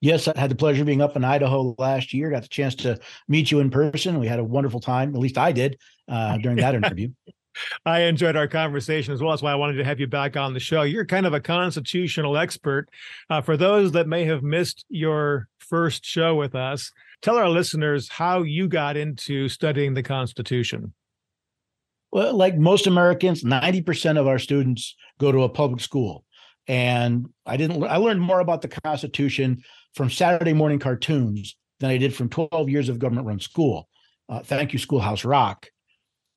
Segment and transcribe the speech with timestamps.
[0.00, 2.30] Yes, I had the pleasure of being up in Idaho last year.
[2.30, 4.20] Got the chance to meet you in person.
[4.20, 5.12] We had a wonderful time.
[5.12, 5.76] At least I did
[6.06, 7.08] uh, during that interview.
[7.86, 9.32] I enjoyed our conversation as well.
[9.32, 10.82] That's why I wanted to have you back on the show.
[10.82, 12.88] You're kind of a constitutional expert.
[13.30, 18.08] Uh, for those that may have missed your first show with us, tell our listeners
[18.08, 20.92] how you got into studying the Constitution.
[22.10, 26.24] Well, like most Americans, 90% of our students go to a public school.
[26.66, 29.62] And I didn't I learned more about the Constitution
[29.94, 33.88] from Saturday morning cartoons than I did from 12 years of government run school.
[34.28, 35.68] Uh, thank you, Schoolhouse Rock.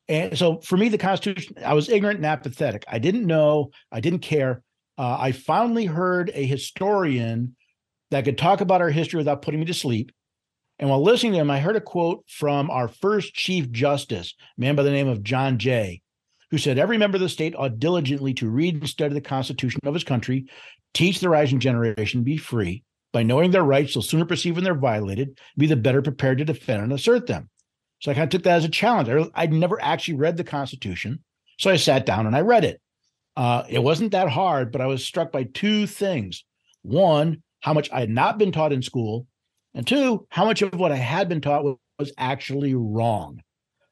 [0.07, 2.85] And so for me, the Constitution, I was ignorant and apathetic.
[2.87, 4.61] I didn't know, I didn't care.
[4.97, 7.55] Uh, I finally heard a historian
[8.11, 10.11] that could talk about our history without putting me to sleep.
[10.81, 14.61] And while listening to him, I heard a quote from our first Chief Justice, a
[14.61, 16.01] man by the name of John Jay,
[16.49, 19.79] who said, Every member of the state ought diligently to read and study the Constitution
[19.85, 20.47] of his country,
[20.95, 22.83] teach the rising generation, be free.
[23.13, 26.45] By knowing their rights, they'll sooner perceive when they're violated, be the better prepared to
[26.45, 27.49] defend and assert them.
[27.99, 29.29] So I kind of took that as a challenge.
[29.35, 31.23] I'd never actually read the Constitution.
[31.59, 32.81] So I sat down and I read it.
[33.37, 36.43] Uh, it wasn't that hard, but I was struck by two things.
[36.81, 39.27] One, how much I had not been taught in school,
[39.73, 41.77] and two, how much of what I had been taught was,
[42.17, 43.43] actually wrong.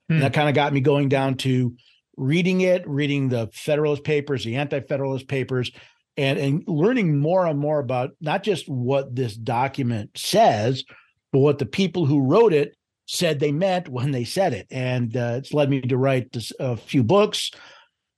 [0.07, 0.13] Hmm.
[0.15, 1.75] And that kind of got me going down to
[2.17, 5.71] reading it, reading the Federalist Papers, the Anti Federalist Papers,
[6.17, 10.83] and, and learning more and more about not just what this document says,
[11.31, 12.75] but what the people who wrote it
[13.05, 14.65] said they meant when they said it.
[14.71, 17.51] And uh, it's led me to write this, a few books,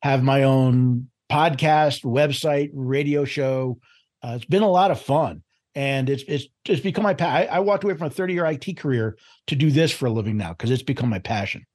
[0.01, 3.77] have my own podcast, website, radio show.
[4.23, 5.43] Uh, it's been a lot of fun
[5.75, 7.49] and it's it's it's become my passion.
[7.51, 9.17] I, walked away from a 30 year IT career
[9.47, 11.65] to do this for a living now because it's become my passion.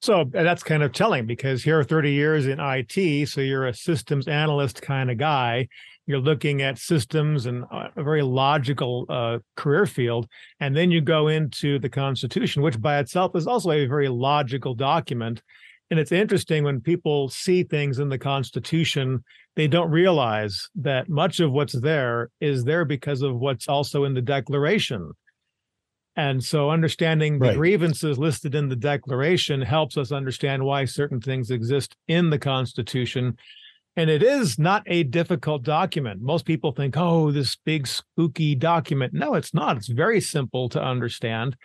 [0.00, 3.74] So that's kind of telling because here are 30 years in IT, so you're a
[3.74, 5.66] systems analyst kind of guy.
[6.06, 10.28] You're looking at systems and a very logical uh, career field,
[10.60, 14.74] and then you go into the Constitution, which by itself is also a very logical
[14.74, 15.42] document.
[15.90, 19.24] And it's interesting when people see things in the Constitution
[19.58, 24.14] they don't realize that much of what's there is there because of what's also in
[24.14, 25.10] the Declaration.
[26.14, 27.56] And so understanding the right.
[27.56, 33.36] grievances listed in the Declaration helps us understand why certain things exist in the Constitution.
[33.96, 36.22] And it is not a difficult document.
[36.22, 39.12] Most people think, oh, this big spooky document.
[39.12, 39.76] No, it's not.
[39.76, 41.56] It's very simple to understand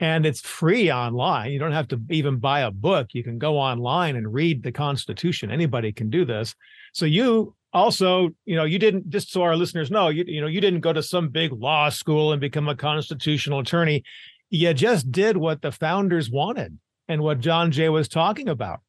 [0.00, 1.52] and it's free online.
[1.52, 3.08] You don't have to even buy a book.
[3.12, 5.50] You can go online and read the Constitution.
[5.50, 6.54] Anybody can do this.
[6.94, 10.46] So you also, you know, you didn't just so our listeners know, you, you know,
[10.46, 14.02] you didn't go to some big law school and become a constitutional attorney.
[14.48, 18.80] You just did what the founders wanted and what John Jay was talking about.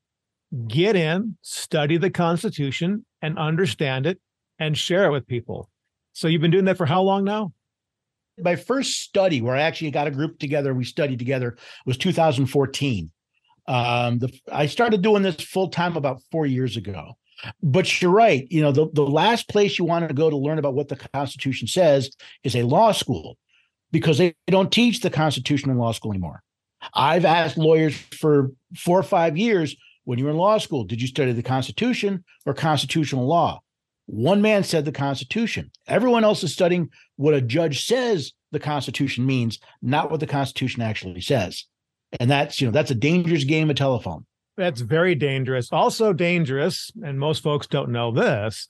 [0.68, 4.20] Get in, study the Constitution and understand it
[4.60, 5.70] and share it with people.
[6.14, 7.54] So you've been doing that for how long now?
[8.42, 13.12] My first study where I actually got a group together, we studied together was 2014.
[13.68, 17.18] Um, the, I started doing this full time about four years ago.
[17.64, 18.48] But you're right.
[18.52, 20.96] You know, the, the last place you want to go to learn about what the
[21.14, 22.12] Constitution says
[22.44, 23.38] is a law school
[23.92, 26.44] because they don't teach the Constitution in law school anymore.
[26.94, 31.02] I've asked lawyers for four or five years, when you were in law school, did
[31.02, 33.62] you study the Constitution or constitutional law?
[34.12, 35.72] One man said the Constitution.
[35.88, 40.82] Everyone else is studying what a judge says the Constitution means, not what the Constitution
[40.82, 41.66] actually says.
[42.20, 44.26] And that's, you know, that's a dangerous game of telephone.
[44.58, 45.70] That's very dangerous.
[45.72, 48.68] Also dangerous, and most folks don't know this,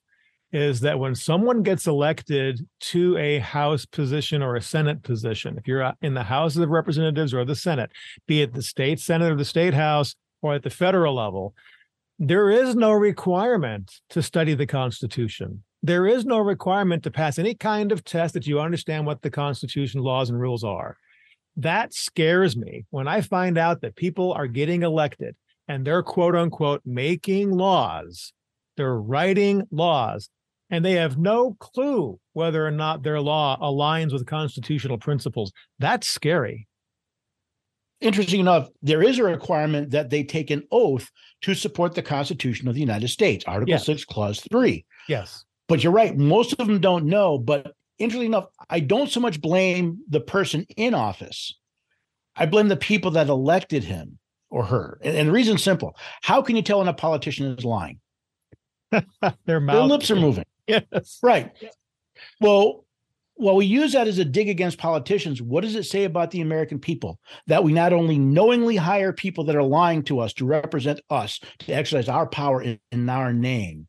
[0.53, 5.67] is that when someone gets elected to a House position or a Senate position, if
[5.67, 7.89] you're uh, in the House of Representatives or the Senate,
[8.27, 11.55] be it the state Senate or the state House or at the federal level,
[12.23, 15.63] there is no requirement to study the Constitution.
[15.81, 19.31] There is no requirement to pass any kind of test that you understand what the
[19.31, 20.97] Constitution laws and rules are.
[21.57, 25.35] That scares me when I find out that people are getting elected
[25.67, 28.33] and they're quote unquote making laws.
[28.77, 30.29] They're writing laws
[30.69, 35.51] and they have no clue whether or not their law aligns with constitutional principles.
[35.79, 36.67] That's scary.
[38.01, 41.09] Interesting enough, there is a requirement that they take an oath
[41.41, 43.85] to support the Constitution of the United States, Article yes.
[43.85, 44.83] 6, Clause 3.
[45.07, 45.45] Yes.
[45.67, 47.37] But you're right, most of them don't know.
[47.37, 51.57] But interestingly enough, I don't so much blame the person in office,
[52.35, 54.17] I blame the people that elected him
[54.49, 54.99] or her.
[55.01, 57.99] And, and the reason's simple how can you tell when a politician is lying?
[59.45, 60.45] Their, mouth, Their lips are moving.
[60.67, 61.19] Yes.
[61.21, 61.51] Right.
[62.39, 62.85] Well,
[63.41, 65.41] well, we use that as a dig against politicians.
[65.41, 69.45] What does it say about the American people that we not only knowingly hire people
[69.45, 73.33] that are lying to us to represent us, to exercise our power in, in our
[73.33, 73.87] name,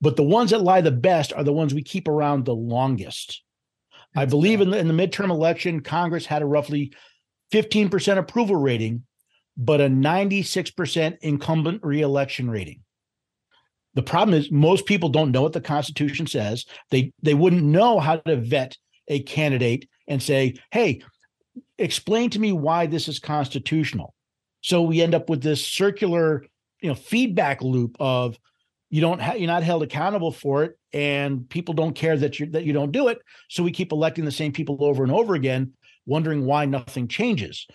[0.00, 3.42] but the ones that lie the best are the ones we keep around the longest.
[4.14, 6.92] I believe in the, in the midterm election, Congress had a roughly
[7.52, 9.02] 15% approval rating,
[9.56, 12.82] but a 96% incumbent reelection rating.
[13.96, 16.66] The problem is most people don't know what the Constitution says.
[16.90, 18.76] They they wouldn't know how to vet
[19.08, 21.00] a candidate and say, "Hey,
[21.78, 24.14] explain to me why this is constitutional."
[24.60, 26.44] So we end up with this circular,
[26.82, 28.38] you know, feedback loop of
[28.90, 32.50] you don't ha- you're not held accountable for it, and people don't care that you
[32.50, 33.18] that you don't do it.
[33.48, 35.72] So we keep electing the same people over and over again,
[36.04, 37.66] wondering why nothing changes.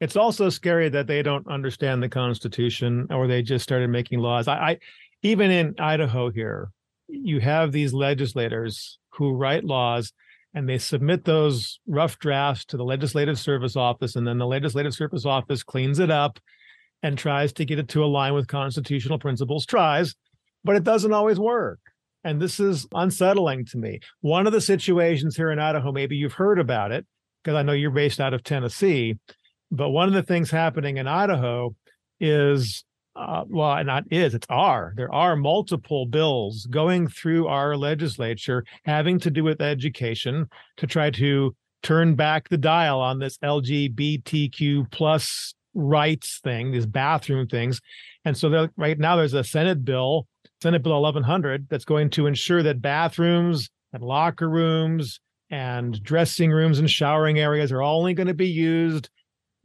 [0.00, 4.46] It's also scary that they don't understand the Constitution or they just started making laws.
[4.46, 4.78] I, I
[5.22, 6.70] even in Idaho here,
[7.08, 10.12] you have these legislators who write laws
[10.54, 14.94] and they submit those rough drafts to the legislative service office and then the legislative
[14.94, 16.38] service office cleans it up
[17.02, 20.14] and tries to get it to align with constitutional principles tries
[20.64, 21.78] but it doesn't always work.
[22.24, 24.00] And this is unsettling to me.
[24.20, 27.06] One of the situations here in idaho maybe you've heard about it
[27.42, 29.16] because i know you're based out of tennessee
[29.70, 31.74] but one of the things happening in idaho
[32.20, 32.84] is
[33.18, 34.94] uh, well, not is, it's are.
[34.96, 41.10] There are multiple bills going through our legislature having to do with education to try
[41.10, 47.80] to turn back the dial on this LGBTQ plus rights thing, these bathroom things.
[48.24, 50.26] And so right now there's a Senate bill,
[50.62, 55.20] Senate Bill 1100, that's going to ensure that bathrooms and locker rooms
[55.50, 59.08] and dressing rooms and showering areas are only going to be used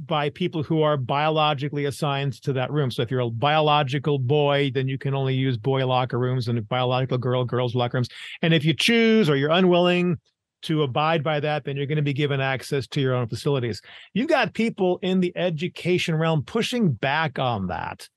[0.05, 2.91] by people who are biologically assigned to that room.
[2.91, 6.67] So if you're a biological boy, then you can only use boy locker rooms and
[6.67, 8.09] biological girl, girls locker rooms.
[8.41, 10.17] And if you choose or you're unwilling
[10.63, 13.81] to abide by that, then you're going to be given access to your own facilities.
[14.13, 18.07] You've got people in the education realm pushing back on that.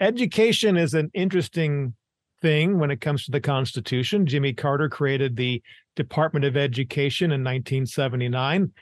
[0.00, 1.94] Education is an interesting
[2.42, 4.26] thing when it comes to the Constitution.
[4.26, 5.62] Jimmy Carter created the
[5.96, 8.72] Department of Education in 1979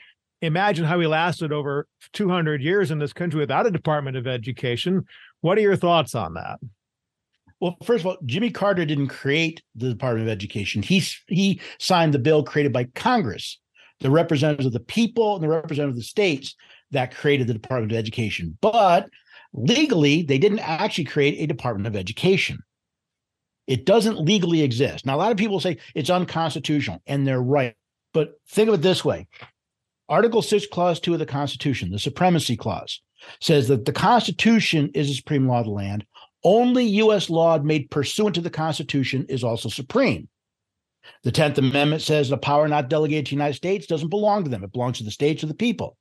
[0.43, 5.05] imagine how we lasted over 200 years in this country without a Department of Education.
[5.41, 6.59] What are your thoughts on that?
[7.59, 10.83] Well, first of all, Jimmy Carter didn't create the Department of Education.
[10.83, 13.59] He he signed the bill created by Congress,
[14.01, 16.55] the representatives of the people and the representatives of the states
[16.91, 18.57] that created the Department of Education.
[18.59, 19.09] But
[19.53, 22.59] legally, they didn't actually create a Department of Education.
[23.65, 25.05] It doesn't legally exist.
[25.05, 27.75] Now, a lot of people say it's unconstitutional, and they're right.
[28.13, 29.27] But think of it this way
[30.09, 33.01] Article 6, Clause 2 of the Constitution, the Supremacy Clause,
[33.39, 36.05] says that the Constitution is the supreme law of the land.
[36.43, 37.29] Only U.S.
[37.29, 40.27] law made pursuant to the Constitution is also supreme.
[41.23, 44.49] The 10th Amendment says the power not delegated to the United States doesn't belong to
[44.49, 45.97] them, it belongs to the states or the people.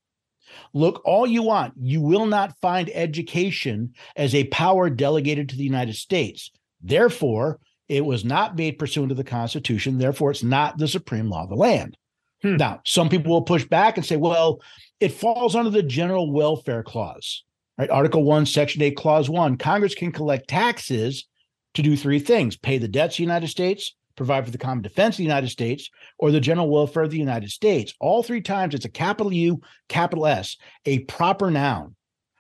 [0.75, 5.65] Look, all you want, you will not find education as a power delegated to the
[5.65, 6.51] United States.
[6.83, 9.99] Therefore, it was not made pursuant to the Constitution.
[9.99, 11.97] Therefore, it's not the supreme law of the land.
[12.43, 12.57] Hmm.
[12.57, 14.61] Now, some people will push back and say, well,
[15.01, 17.45] it falls under the general welfare clause,
[17.79, 17.91] right?
[17.91, 19.57] Article 1, Section 8, Clause 1.
[19.57, 21.27] Congress can collect taxes
[21.75, 24.83] to do three things pay the debts of the United States, provide for the common
[24.83, 27.95] defense of the United States, or the general welfare of the United States.
[27.99, 31.97] All three times it's a capital U, capital S, a proper noun.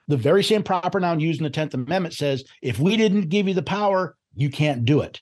[0.09, 3.49] the very same proper noun used in the 10th Amendment says if we didn't give
[3.49, 5.21] you the power, you can't do it.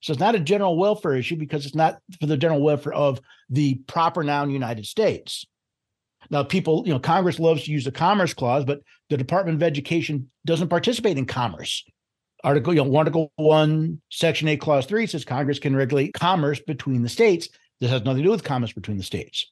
[0.00, 3.20] So it's not a general welfare issue because it's not for the general welfare of
[3.50, 5.44] the proper noun United States.
[6.30, 9.62] Now, people, you know, Congress loves to use the Commerce Clause, but the Department of
[9.62, 11.84] Education doesn't participate in commerce.
[12.44, 17.02] Article, you know, Article One, Section Eight, Clause Three says Congress can regulate commerce between
[17.02, 17.48] the states.
[17.80, 19.50] This has nothing to do with commerce between the states.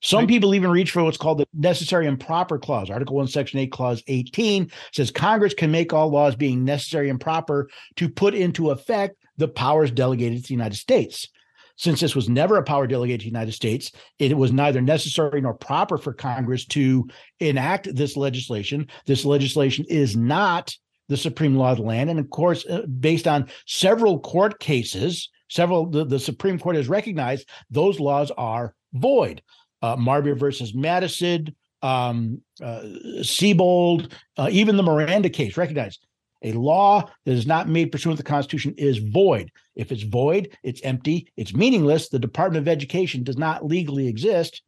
[0.00, 0.28] Some right.
[0.28, 2.90] people even reach for what's called the necessary and proper clause.
[2.90, 7.20] Article 1, Section 8, Clause 18 says Congress can make all laws being necessary and
[7.20, 11.28] proper to put into effect the powers delegated to the United States.
[11.76, 15.40] Since this was never a power delegated to the United States, it was neither necessary
[15.40, 17.08] nor proper for Congress to
[17.40, 18.86] enact this legislation.
[19.06, 20.74] This legislation is not
[21.08, 22.10] the supreme law of the land.
[22.10, 26.88] And of course, uh, based on several court cases, several the, the Supreme Court has
[26.88, 29.42] recognized those laws are void
[29.82, 32.82] uh, Marbury versus Madison, um, uh,
[33.22, 36.06] Siebold, uh, even the Miranda case recognized
[36.44, 39.50] a law that is not made pursuant to the Constitution is void.
[39.74, 42.10] If it's void, it's empty, it's meaningless.
[42.10, 44.62] The Department of Education does not legally exist.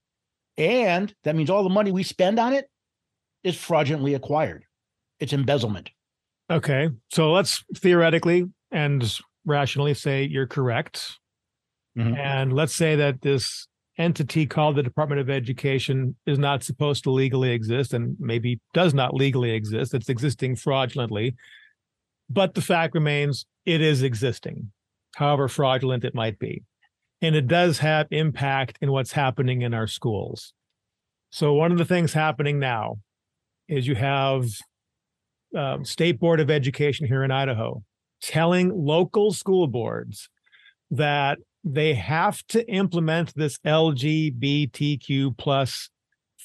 [0.56, 2.68] And that means all the money we spend on it
[3.44, 4.64] is fraudulently acquired.
[5.20, 5.90] It's embezzlement.
[6.50, 6.88] Okay.
[7.10, 11.18] So let's theoretically and rationally say you're correct.
[11.96, 12.14] Mm-hmm.
[12.14, 13.68] And let's say that this
[13.98, 18.94] entity called the Department of Education is not supposed to legally exist and maybe does
[18.94, 19.94] not legally exist.
[19.94, 21.34] It's existing fraudulently.
[22.28, 24.72] But the fact remains it is existing,
[25.16, 26.62] however fraudulent it might be.
[27.22, 30.52] And it does have impact in what's happening in our schools.
[31.30, 32.98] So, one of the things happening now
[33.68, 34.46] is you have
[35.56, 37.82] um, State Board of Education here in Idaho
[38.20, 40.28] telling local school boards
[40.90, 45.90] that they have to implement this LGBTQ plus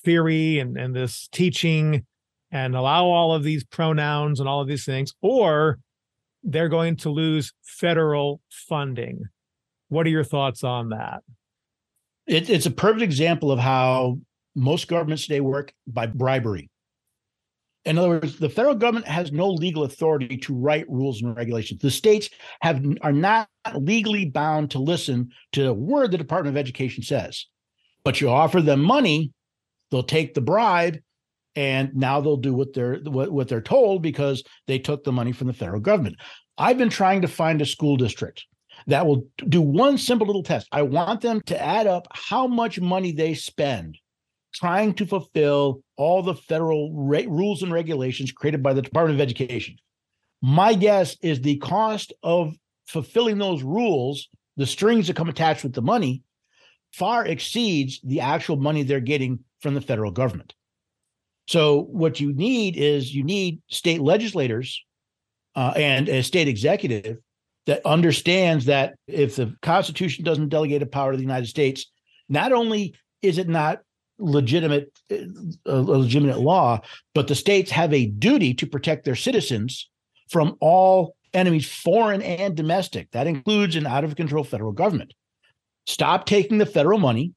[0.04, 2.06] theory and, and this teaching
[2.52, 5.80] and allow all of these pronouns and all of these things, or
[6.44, 9.24] they're going to lose federal funding.
[9.90, 11.22] What are your thoughts on that?
[12.28, 14.20] It, it's a perfect example of how
[14.56, 16.70] most governments today work by bribery.
[17.84, 21.82] In other words, the federal government has no legal authority to write rules and regulations.
[21.82, 22.30] The states
[22.62, 27.48] have are not legally bound to listen to a word the Department of Education says.
[28.04, 29.32] But you offer them money,
[29.90, 31.00] they'll take the bribe,
[31.56, 35.32] and now they'll do what they're what, what they're told because they took the money
[35.32, 36.16] from the federal government.
[36.58, 38.46] I've been trying to find a school district
[38.88, 40.68] that will do one simple little test.
[40.72, 43.98] I want them to add up how much money they spend
[44.54, 49.22] trying to fulfill all the federal re- rules and regulations created by the Department of
[49.22, 49.76] Education.
[50.42, 52.54] My guess is the cost of
[52.86, 54.28] fulfilling those rules,
[54.58, 56.24] the strings that come attached with the money,
[56.94, 60.54] far exceeds the actual money they're getting from the federal government.
[61.52, 64.82] So, what you need is you need state legislators
[65.54, 67.18] uh, and a state executive
[67.66, 71.92] that understands that if the Constitution doesn't delegate a power to the United States,
[72.30, 73.80] not only is it not
[74.18, 75.18] legitimate uh,
[75.66, 76.80] legitimate law,
[77.14, 79.90] but the states have a duty to protect their citizens
[80.30, 83.12] from all enemies, foreign and domestic.
[83.12, 85.14] That includes an out of control federal government.
[85.86, 87.34] Stop taking the federal money,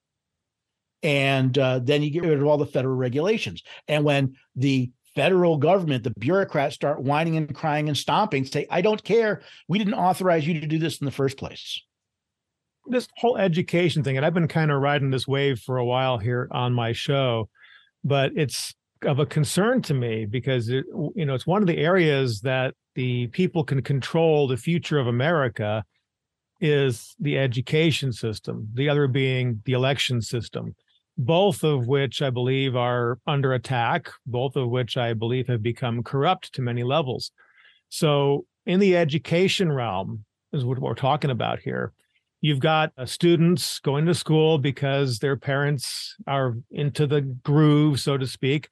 [1.04, 3.62] and uh, then you get rid of all the federal regulations.
[3.86, 8.80] And when the federal government, the bureaucrats start whining and crying and stomping, say, I
[8.80, 9.42] don't care.
[9.68, 11.80] We didn't authorize you to do this in the first place
[12.86, 16.18] this whole education thing, and I've been kind of riding this wave for a while
[16.18, 17.48] here on my show,
[18.02, 20.84] but it's of a concern to me because it,
[21.14, 25.06] you know it's one of the areas that the people can control the future of
[25.06, 25.84] America
[26.60, 28.68] is the education system.
[28.72, 30.74] The other being the election system,
[31.16, 34.10] both of which I believe are under attack.
[34.26, 37.30] Both of which I believe have become corrupt to many levels.
[37.88, 41.92] So in the education realm is what we're talking about here
[42.44, 48.18] You've got uh, students going to school because their parents are into the groove, so
[48.18, 48.68] to speak.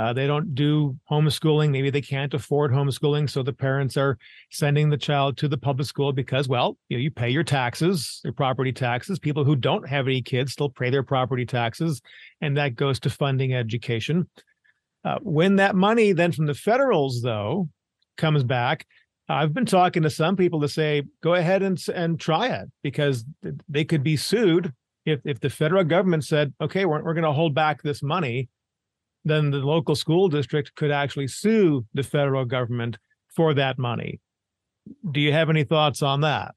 [0.00, 1.70] Uh, they don't do homeschooling.
[1.70, 3.28] Maybe they can't afford homeschooling.
[3.28, 4.16] So the parents are
[4.50, 8.18] sending the child to the public school because, well, you, know, you pay your taxes,
[8.24, 9.18] your property taxes.
[9.18, 12.00] People who don't have any kids still pay their property taxes,
[12.40, 14.26] and that goes to funding education.
[15.04, 17.68] Uh, when that money then from the federals, though,
[18.16, 18.86] comes back,
[19.28, 23.26] I've been talking to some people to say go ahead and and try it because
[23.68, 24.72] they could be sued
[25.04, 28.48] if if the federal government said okay we're we're going to hold back this money
[29.24, 32.98] then the local school district could actually sue the federal government
[33.34, 34.20] for that money.
[35.10, 36.54] Do you have any thoughts on that?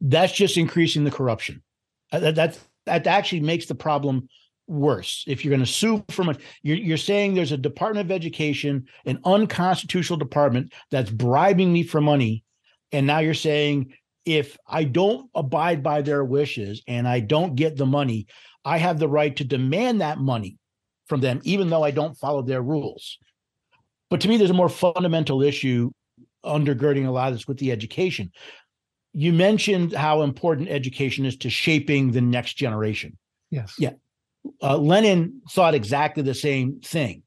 [0.00, 1.62] That's just increasing the corruption.
[2.12, 4.28] Uh, that that, that actually makes the problem
[4.66, 5.24] worse.
[5.26, 8.86] If you're going to sue for a, you're, you're saying there's a Department of Education,
[9.06, 12.44] an unconstitutional department that's bribing me for money.
[12.92, 17.76] And now you're saying if I don't abide by their wishes and I don't get
[17.76, 18.26] the money,
[18.64, 20.58] I have the right to demand that money
[21.08, 23.18] from them, even though I don't follow their rules.
[24.10, 25.90] But to me, there's a more fundamental issue
[26.44, 28.30] undergirding a lot of this with the education.
[29.12, 33.18] You mentioned how important education is to shaping the next generation.
[33.50, 33.74] Yes.
[33.78, 33.92] Yeah.
[34.62, 37.22] Uh, Lenin thought exactly the same thing.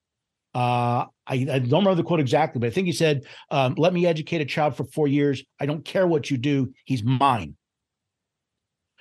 [0.54, 3.94] Uh, I, I, don't remember the quote exactly, but I think he said, um, "Let
[3.94, 5.44] me educate a child for four years.
[5.62, 7.56] I don't care what you do; he's mine."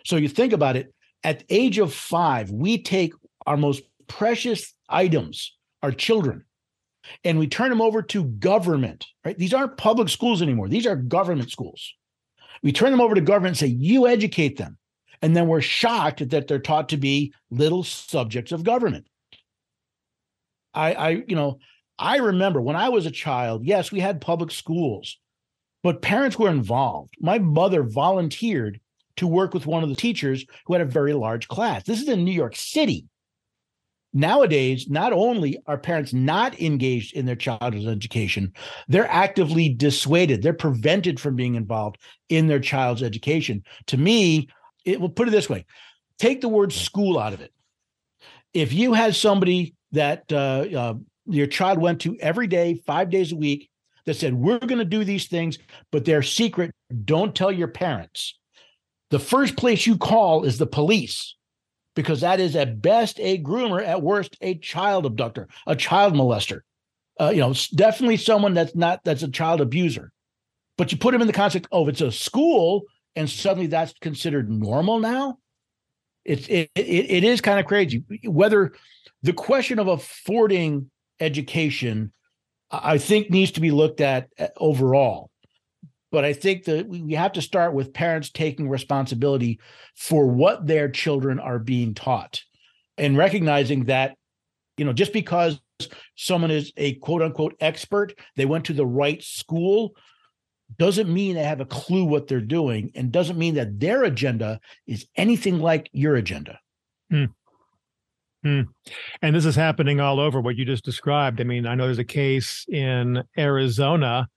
[0.05, 0.95] So you think about it.
[1.25, 3.13] At the age of five, we take
[3.47, 6.45] our most precious items, our children,
[7.25, 9.07] and we turn them over to government.
[9.25, 9.38] Right?
[9.38, 11.95] These aren't public schools anymore; these are government schools.
[12.62, 14.76] We turn them over to government and say, "You educate them,"
[15.23, 19.07] and then we're shocked that they're taught to be little subjects of government.
[20.75, 21.59] I, I, you know,
[21.99, 25.19] I remember when I was a child, yes, we had public schools,
[25.83, 27.14] but parents were involved.
[27.21, 28.81] My mother volunteered
[29.17, 31.85] to work with one of the teachers who had a very large class.
[31.85, 33.07] This is in New York City.
[34.12, 38.52] Nowadays, not only are parents not engaged in their child's education,
[38.88, 41.99] they're actively dissuaded, they're prevented from being involved
[42.29, 43.62] in their child's education.
[43.87, 44.49] To me,
[44.85, 45.64] it will put it this way
[46.19, 47.52] take the word school out of it.
[48.52, 50.95] If you had somebody that uh, uh,
[51.26, 53.71] your child went to every day, five days a week,
[54.07, 55.59] that said, We're going to do these things,
[55.93, 56.73] but they're secret.
[57.05, 58.38] Don't tell your parents.
[59.11, 61.37] The first place you call is the police
[61.94, 66.61] because that is at best a groomer, at worst a child abductor, a child molester.
[67.20, 70.12] Uh, you know, definitely someone that's not that's a child abuser.
[70.78, 74.50] But you put him in the context, oh, it's a school, and suddenly that's considered
[74.50, 75.38] normal now.
[76.25, 78.04] It's it, it, it is kind of crazy.
[78.25, 78.73] Whether
[79.23, 82.12] the question of affording education,
[82.70, 85.30] I think, needs to be looked at overall.
[86.11, 89.61] But I think that we have to start with parents taking responsibility
[89.97, 92.42] for what their children are being taught
[92.99, 94.16] and recognizing that,
[94.77, 95.61] you know, just because
[96.16, 99.94] someone is a quote unquote expert, they went to the right school,
[100.79, 104.61] doesn't mean they have a clue what they're doing and doesn't mean that their agenda
[104.87, 106.59] is anything like your agenda.
[107.11, 107.25] Hmm.
[108.42, 108.62] Hmm.
[109.20, 111.40] And this is happening all over what you just described.
[111.40, 114.29] I mean, I know there's a case in Arizona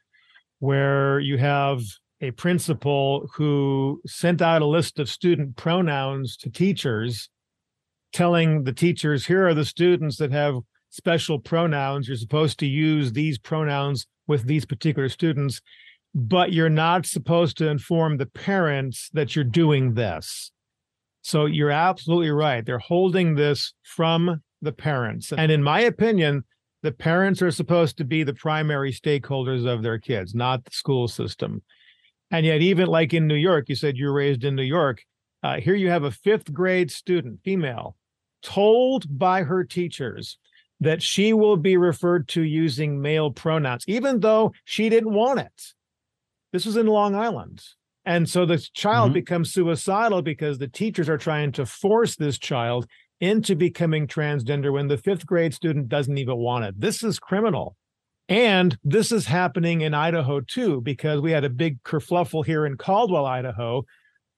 [0.64, 1.82] where you have
[2.22, 7.28] a principal who sent out a list of student pronouns to teachers,
[8.14, 10.56] telling the teachers, here are the students that have
[10.90, 12.08] special pronouns.
[12.08, 15.60] You're supposed to use these pronouns with these particular students,
[16.16, 20.54] but you're not supposed to inform the parents that you're doing this.
[21.24, 22.66] So you're absolutely right.
[22.66, 25.34] They're holding this from the parents.
[25.34, 26.46] And in my opinion,
[26.84, 31.08] the parents are supposed to be the primary stakeholders of their kids, not the school
[31.08, 31.64] system.
[32.30, 35.02] And yet, even like in New York, you said you were raised in New York.
[35.42, 37.96] Uh, here you have a fifth grade student, female,
[38.42, 40.38] told by her teachers
[40.82, 45.74] that she will be referred to using male pronouns, even though she didn't want it.
[46.52, 47.64] This was in Long Island.
[48.06, 49.14] And so the child mm-hmm.
[49.14, 52.86] becomes suicidal because the teachers are trying to force this child
[53.24, 56.78] into becoming transgender when the fifth grade student doesn't even want it.
[56.78, 57.78] This is criminal.
[58.28, 62.76] And this is happening in Idaho too, because we had a big kerfluffle here in
[62.76, 63.86] Caldwell, Idaho,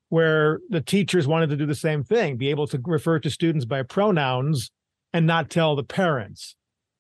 [0.10, 3.65] where the teachers wanted to do the same thing, be able to refer to students
[3.65, 4.69] by pronouns
[5.13, 6.56] and not tell the parents.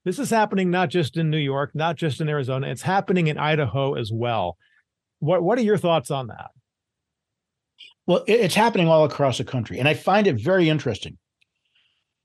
[0.05, 3.37] This is happening not just in New York, not just in Arizona, it's happening in
[3.37, 4.57] Idaho as well.
[5.19, 6.49] What what are your thoughts on that?
[8.07, 11.19] Well, it's happening all across the country, and I find it very interesting.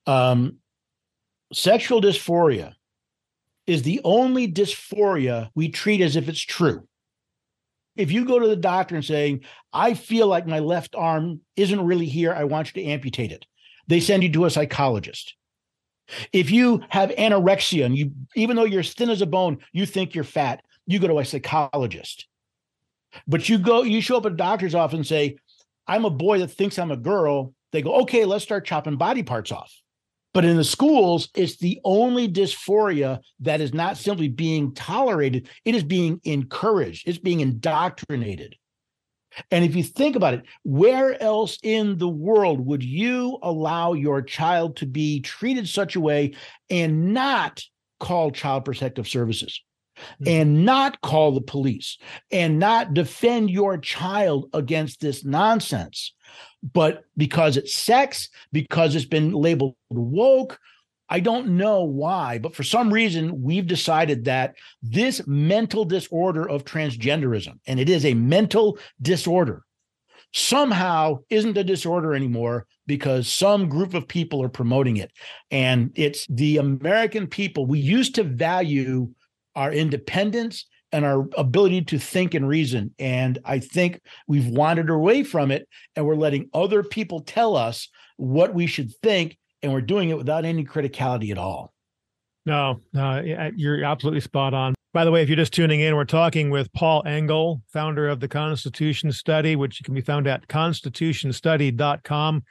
[0.06, 0.56] Um,
[1.52, 2.74] sexual dysphoria
[3.66, 6.86] is the only dysphoria we treat as if it's true.
[7.96, 11.84] If you go to the doctor and saying, "I feel like my left arm isn't
[11.84, 13.46] really here, I want you to amputate it,"
[13.86, 15.34] they send you to a psychologist.
[16.32, 20.14] If you have anorexia and you, even though you're thin as a bone, you think
[20.14, 22.26] you're fat, you go to a psychologist.
[23.26, 25.36] But you go, you show up at a doctor's office and say,
[25.86, 27.54] I'm a boy that thinks I'm a girl.
[27.72, 29.72] They go, okay, let's start chopping body parts off.
[30.32, 35.74] But in the schools, it's the only dysphoria that is not simply being tolerated, it
[35.74, 38.56] is being encouraged, it's being indoctrinated.
[39.50, 44.22] And if you think about it, where else in the world would you allow your
[44.22, 46.34] child to be treated such a way
[46.68, 47.62] and not
[48.00, 49.60] call child protective services?
[50.00, 50.28] mm-hmm.
[50.28, 51.98] and not call the police
[52.30, 56.14] and not defend your child against this nonsense.
[56.62, 60.58] But because it's sex, because it's been labeled woke,
[61.08, 66.64] I don't know why, but for some reason, we've decided that this mental disorder of
[66.64, 69.64] transgenderism, and it is a mental disorder,
[70.32, 75.10] somehow isn't a disorder anymore because some group of people are promoting it.
[75.50, 77.66] And it's the American people.
[77.66, 79.10] We used to value
[79.56, 82.94] our independence and our ability to think and reason.
[82.98, 87.88] And I think we've wandered away from it and we're letting other people tell us
[88.16, 89.38] what we should think.
[89.62, 91.74] And we're doing it without any criticality at all.
[92.46, 93.20] No, no,
[93.54, 94.74] you're absolutely spot on.
[94.92, 98.18] By the way, if you're just tuning in, we're talking with Paul Engel, founder of
[98.18, 102.42] the Constitution Study, which can be found at constitutionstudy.com.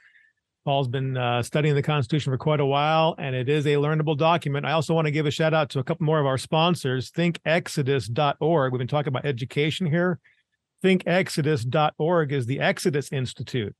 [0.64, 4.16] Paul's been uh, studying the Constitution for quite a while, and it is a learnable
[4.16, 4.66] document.
[4.66, 7.10] I also want to give a shout out to a couple more of our sponsors,
[7.12, 8.72] thinkexodus.org.
[8.72, 10.18] We've been talking about education here.
[10.84, 13.74] Thinkexodus.org is the Exodus Institute,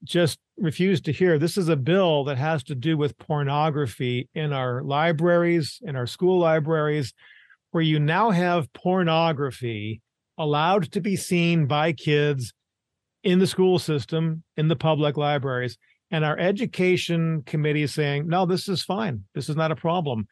[0.05, 1.39] just refused to hear.
[1.39, 6.07] This is a bill that has to do with pornography in our libraries, in our
[6.07, 7.15] school libraries
[7.75, 10.01] where you now have pornography
[10.39, 12.53] allowed to be seen by kids
[13.25, 15.77] in the school system, in the public libraries.
[16.13, 19.25] And our education committee is saying, no, this is fine.
[19.35, 20.29] This is not a problem.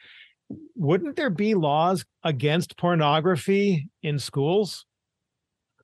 [0.76, 4.86] Wouldn't there be laws against pornography in schools?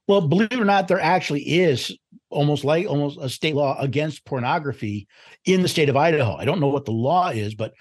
[0.06, 1.92] Well, believe it or not, there actually is
[2.30, 5.08] almost like almost a state law against pornography
[5.44, 6.36] in the state of Idaho.
[6.36, 7.72] I don't know what the law is, but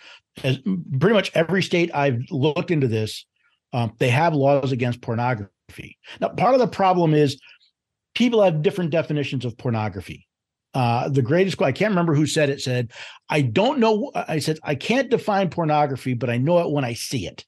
[0.43, 0.57] as
[0.99, 3.23] pretty much every state I've looked into this
[3.73, 5.97] um, they have laws against pornography.
[6.19, 7.39] Now, part of the problem is
[8.15, 10.27] people have different definitions of pornography.
[10.73, 12.61] Uh, the greatest I can't remember who said it.
[12.61, 12.91] Said,
[13.29, 16.93] "I don't know." I said, "I can't define pornography, but I know it when I
[16.93, 17.45] see it."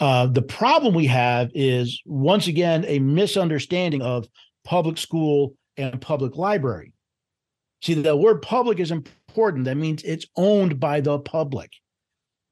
[0.00, 4.26] Uh, the problem we have is once again a misunderstanding of
[4.64, 6.92] public school and public library.
[7.82, 9.64] See, the word public is important.
[9.64, 11.70] That means it's owned by the public.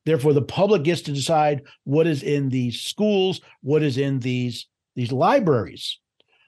[0.07, 4.69] Therefore, the public gets to decide what is in these schools, what is in these
[4.95, 5.99] these libraries.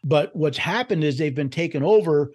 [0.05, 2.33] But what's happened is they've been taken over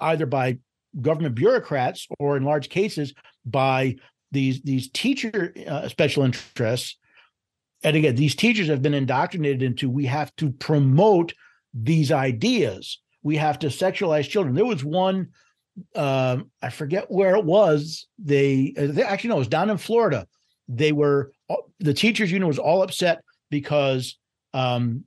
[0.00, 0.58] either by
[1.00, 3.14] government bureaucrats or, in large cases,
[3.46, 3.96] by
[4.30, 6.98] these these teacher uh, special interests.
[7.82, 11.32] And again, these teachers have been indoctrinated into we have to promote
[11.72, 13.00] these ideas.
[13.22, 14.54] We have to sexualize children.
[14.54, 15.28] There was one,
[15.94, 18.06] uh, I forget where it was.
[18.18, 20.26] They, they actually no, it was down in Florida
[20.68, 21.32] they were
[21.80, 24.18] the teachers union was all upset because
[24.54, 25.04] um,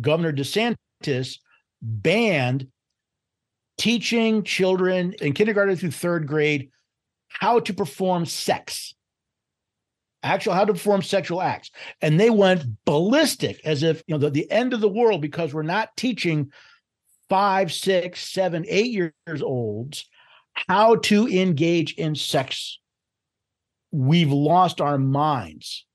[0.00, 1.38] Governor DeSantis
[1.80, 2.68] banned
[3.78, 6.70] teaching children in kindergarten through third grade
[7.28, 8.94] how to perform sex
[10.22, 11.70] actual how to perform sexual acts.
[12.02, 15.54] And they went ballistic as if you know the, the end of the world because
[15.54, 16.52] we're not teaching
[17.28, 20.08] five six seven eight years olds
[20.68, 22.78] how to engage in sex
[23.96, 25.86] we've lost our minds.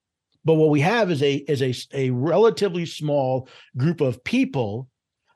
[0.44, 4.88] But what we have is a is a, a relatively small group of people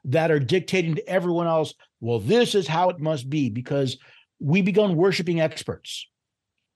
[0.05, 3.97] that are dictating to everyone else, well, this is how it must be, because
[4.39, 6.07] we begun worshiping experts.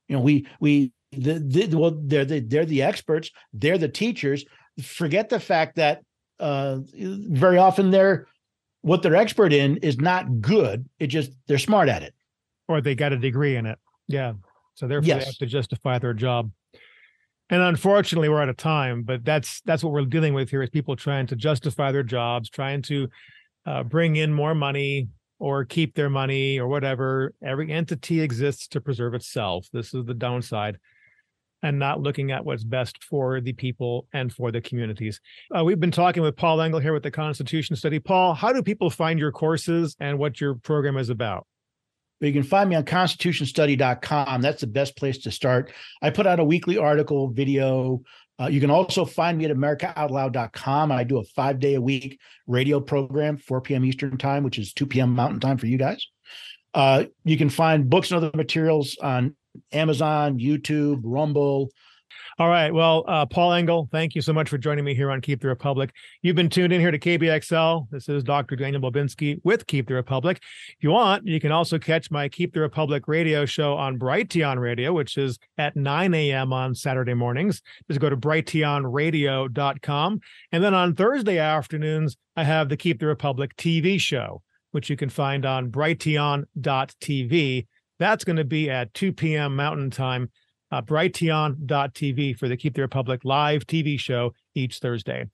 [0.08, 4.44] You know, we we the, the well, they're the, they're the experts, they're the teachers.
[4.80, 6.02] Forget the fact that
[6.38, 8.26] uh, very often they're
[8.82, 10.88] what they're expert in is not good.
[11.00, 12.14] It just they're smart at it.
[12.68, 13.78] Or they got a degree in it.
[14.06, 14.34] Yeah.
[14.74, 15.24] So therefore Yes.
[15.24, 16.50] they have to justify their job.
[17.50, 20.70] And unfortunately, we're out of time, but that's that's what we're dealing with here is
[20.70, 23.08] people trying to justify their jobs, trying to
[23.66, 25.08] uh, bring in more money
[25.40, 27.32] or keep their money or whatever.
[27.42, 29.66] Every entity exists to preserve itself.
[29.72, 30.78] This is the downside,
[31.62, 35.20] and not looking at what's best for the people and for the communities.
[35.54, 37.98] Uh, we've been talking with Paul Engel here with the Constitution Study.
[37.98, 41.46] Paul, how do people find your courses and what your program is about?
[42.20, 44.42] But you can find me on constitutionstudy.com.
[44.42, 45.72] That's the best place to start.
[46.02, 48.02] I put out a weekly article, video.
[48.38, 50.92] Uh, you can also find me at americaoutloud.com.
[50.92, 53.84] I do a five day a week radio program, 4 p.m.
[53.84, 55.14] Eastern time, which is 2 p.m.
[55.14, 56.06] Mountain time for you guys.
[56.72, 59.34] Uh, you can find books and other materials on
[59.72, 61.70] Amazon, YouTube, Rumble.
[62.40, 62.72] All right.
[62.72, 65.48] Well, uh, Paul Engel, thank you so much for joining me here on Keep the
[65.48, 65.92] Republic.
[66.22, 67.90] You've been tuned in here to KBXL.
[67.90, 68.56] This is Dr.
[68.56, 70.40] Daniel Bobinski with Keep the Republic.
[70.70, 74.58] If you want, you can also catch my Keep the Republic radio show on Brighteon
[74.58, 76.54] Radio, which is at 9 a.m.
[76.54, 77.60] on Saturday mornings.
[77.88, 80.20] Just go to brighteonradio.com.
[80.50, 84.96] And then on Thursday afternoons, I have the Keep the Republic TV show, which you
[84.96, 87.66] can find on brighteon.tv.
[87.98, 89.56] That's going to be at 2 p.m.
[89.56, 90.30] Mountain Time
[90.70, 95.26] uh, brighteon.tv for the Keep the Republic live TV show each Thursday.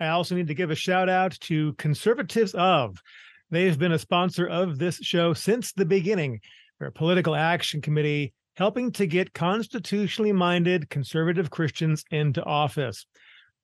[0.00, 2.96] I also need to give a shout out to Conservatives of.
[3.50, 6.40] They've been a sponsor of this show since the beginning.
[6.78, 13.06] They're a political action committee helping to get constitutionally minded conservative Christians into office.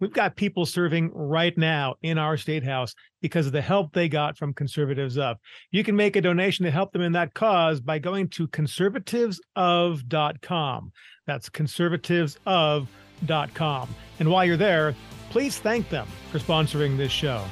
[0.01, 4.09] We've got people serving right now in our state house because of the help they
[4.09, 5.37] got from conservatives of.
[5.71, 10.93] You can make a donation to help them in that cause by going to conservativesof.com.
[11.27, 13.89] That's conservativesof.com.
[14.19, 14.95] And while you're there,
[15.31, 17.45] please thank them for sponsoring this show.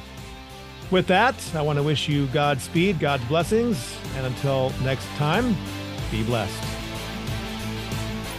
[0.90, 5.56] With that, I want to wish you Godspeed, God's blessings, and until next time,
[6.10, 6.62] be blessed.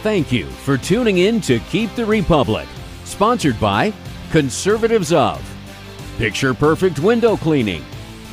[0.02, 2.68] Thank you for tuning in to Keep the Republic,
[3.16, 3.94] sponsored by
[4.30, 5.40] Conservatives of,
[6.18, 7.82] Picture Perfect Window Cleaning,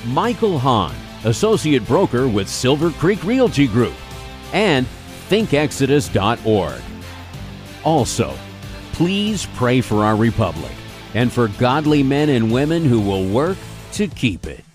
[0.07, 0.93] Michael Hahn,
[1.23, 3.93] Associate Broker with Silver Creek Realty Group,
[4.51, 4.85] and
[5.29, 6.81] ThinkExodus.org.
[7.85, 8.35] Also,
[8.91, 10.73] please pray for our republic
[11.13, 13.57] and for godly men and women who will work
[13.93, 14.65] to keep it.